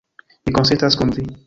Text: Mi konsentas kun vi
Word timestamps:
Mi 0.47 0.55
konsentas 0.59 0.99
kun 1.03 1.15
vi 1.19 1.31